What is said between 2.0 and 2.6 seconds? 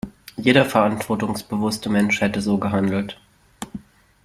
hätte so